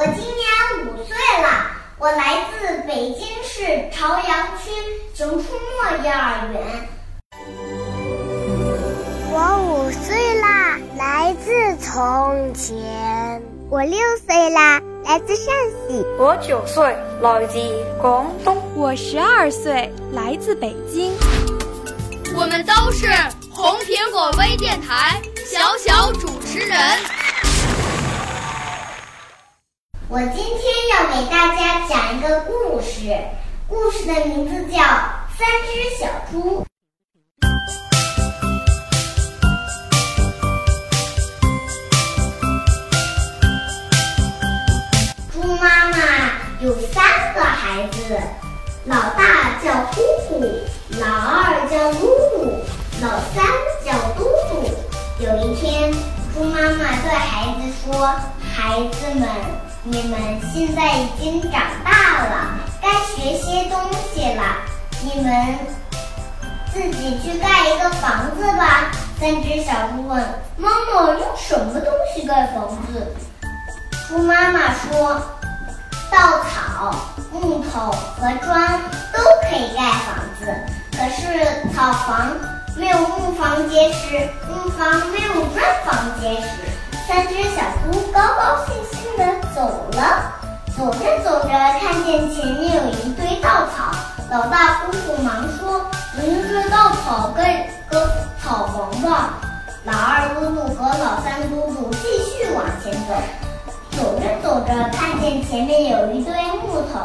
[0.00, 0.24] 我今年
[0.86, 1.46] 五岁了，
[1.98, 4.70] 我来自北京市朝阳区
[5.14, 6.88] 熊出没幼儿园。
[9.30, 13.42] 我五岁啦，来自从前。
[13.68, 15.54] 我六岁啦，来自陕
[15.86, 16.02] 西。
[16.18, 17.58] 我九岁，来自
[18.00, 18.56] 广东。
[18.74, 21.12] 我十二岁，来自北京。
[22.34, 23.06] 我们都是
[23.50, 26.78] 红苹果微电台小小主持人。
[30.12, 30.42] 我今天
[30.90, 33.16] 要给大家讲一个故事，
[33.68, 34.78] 故事的名字叫
[35.38, 36.64] 《三只小猪》。
[45.32, 45.96] 猪妈妈
[46.60, 48.18] 有三个孩子，
[48.86, 50.40] 老大叫呼呼，
[50.98, 52.02] 老二叫噜
[52.34, 52.50] 噜，
[53.00, 53.44] 老三
[53.86, 54.50] 叫嘟嘟。
[55.20, 55.92] 有一天，
[56.34, 58.06] 猪妈妈对孩子说
[58.54, 59.28] ：“孩子们，
[59.84, 60.20] 你们
[60.52, 63.80] 现在已经长大了，该学些东
[64.12, 64.42] 西了。
[65.02, 65.58] 你们
[66.74, 70.22] 自己去盖一个房子吧。”三只小猪问
[70.56, 73.14] ：“妈妈，用什么东西盖房子？”
[74.08, 75.20] 猪妈妈说
[76.12, 76.94] ：“稻草、
[77.32, 78.80] 木头和砖
[79.12, 80.54] 都可以盖房子，
[80.92, 82.28] 可是草房
[82.76, 86.46] 没有木房结实，木房没有砖房结实。”
[87.10, 89.62] 三只小猪高高兴兴地走
[89.98, 90.30] 了，
[90.78, 93.90] 走着走着，看见前面有一堆稻草。
[94.30, 95.84] 老大呼呼忙说
[96.16, 98.08] ：“我用这稻草盖个
[98.40, 99.40] 草房吧。”
[99.82, 103.14] 老二姑姑和老三嘟嘟继续往前走。
[103.90, 106.32] 走着走着，看见前面有一堆
[106.62, 107.00] 木头，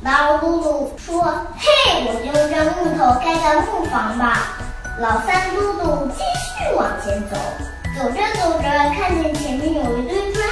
[0.00, 1.24] 老二姑姑说
[1.60, 4.56] ：“嘿，我就用这木头盖个木房吧。”
[4.98, 7.36] 老三嘟嘟继续往前走，
[8.02, 8.64] 走着走着，
[8.98, 10.44] 看见前面有一堆砖，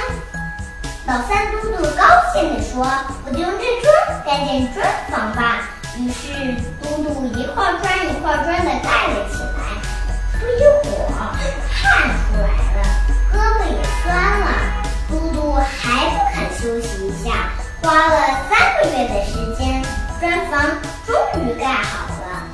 [1.05, 2.81] 老三嘟嘟高兴地说
[3.27, 5.67] ：“我就用这砖盖建砖房吧。”
[5.99, 9.59] 于是嘟嘟一块砖一块砖的盖了起来。
[10.39, 11.35] 不一会儿，
[11.75, 12.47] 汗出来
[12.77, 12.79] 了，
[13.33, 14.47] 胳膊也酸了。
[15.09, 17.51] 嘟嘟还不肯休息一下，
[17.81, 18.15] 花了
[18.49, 19.83] 三个月的时间，
[20.21, 21.13] 砖房终
[21.43, 22.47] 于盖好了。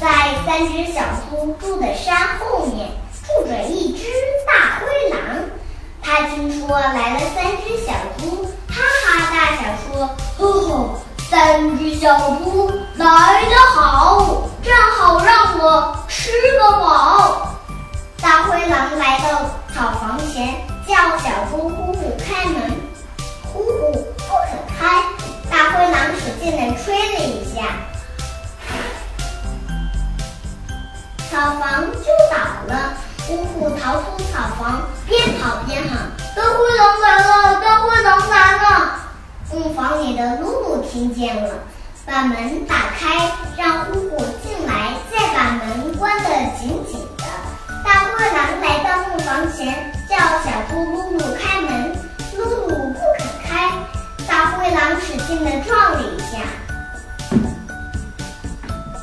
[0.00, 0.06] 在
[0.46, 2.88] 三只小猪住的山后面，
[3.26, 3.93] 住着一。
[6.16, 10.08] 他听说来了三只小猪，哈哈大笑说
[10.38, 17.56] ：“呵呵，三只小猪来得好，正好让我吃个饱。”
[18.22, 19.40] 大灰狼来到
[19.74, 20.54] 草房前，
[20.86, 22.62] 叫小猪呼呼开门，
[23.52, 25.02] 呼呼不肯开。
[25.50, 27.62] 大灰狼使劲地吹了一下，
[31.28, 32.94] 草房就倒了。
[33.26, 37.60] 呼呼逃出草房，边跑边喊：“大灰狼来了！
[37.60, 39.00] 大灰狼来了！”
[39.50, 41.54] 木房里的露露听见了，
[42.04, 47.24] 把门打开，让呼呼进来，再把门关得紧紧的。
[47.82, 51.96] 大灰狼来到木房前，叫小猪噜噜开门，
[52.36, 53.72] 噜噜不肯开。
[54.28, 56.38] 大灰狼使劲地撞了一下，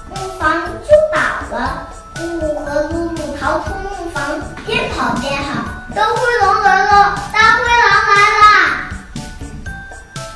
[0.09, 1.87] 木房就倒了。
[2.17, 3.73] 呼呼和噜噜逃出，
[4.71, 7.19] 边跑边喊：“大灰狼来了！
[7.33, 8.45] 大灰狼来了！”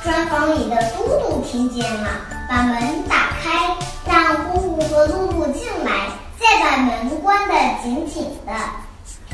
[0.04, 2.10] 砖房里的嘟嘟听见了，
[2.46, 3.74] 把门打开，
[4.04, 6.10] 让呼呼和噜噜进来。
[6.38, 8.52] 再把门关得紧紧的。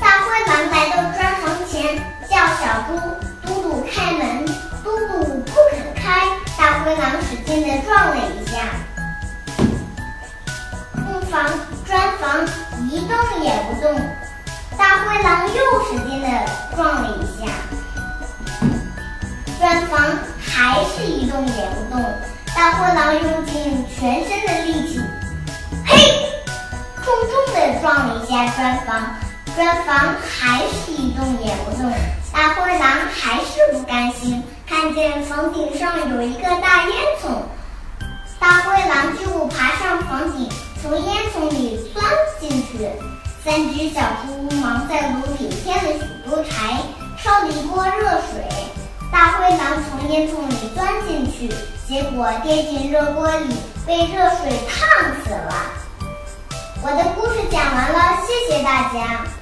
[0.00, 1.98] 大灰狼来到砖房前，
[2.30, 2.96] 叫小猪
[3.44, 4.46] 嘟嘟开门，
[4.84, 6.28] 嘟嘟不肯开。
[6.56, 8.54] 大灰狼使劲地撞了一下，
[10.94, 11.44] 木房、
[11.84, 12.46] 砖房
[12.88, 14.00] 一动也不动。
[14.78, 16.28] 大灰狼又使劲地
[16.74, 17.52] 撞了一下，
[19.58, 20.00] 砖房
[20.40, 21.46] 还是一动。
[21.46, 22.02] 也不动。
[22.54, 25.00] 大灰狼用尽全身的力气，
[25.86, 25.96] 嘿，
[27.02, 29.16] 重重地撞了一下砖房，
[29.56, 31.24] 砖房还是一动。
[31.40, 31.92] 也不动。
[32.32, 36.92] 大灰狼还是不甘心，看见房顶上有一个大烟
[37.22, 37.42] 囱，
[38.38, 40.48] 大灰狼就爬上房顶，
[40.80, 42.04] 从烟囱里钻
[42.40, 42.88] 进去。
[43.44, 46.80] 三只小猪忙在炉里添了许多柴，
[47.18, 48.44] 烧了一锅热水。
[49.10, 51.52] 大灰狼从烟囱里钻进去，
[51.84, 54.88] 结果跌进热锅里，被热水烫
[55.24, 55.52] 死了。
[56.84, 59.41] 我的故事讲完了，谢谢大家。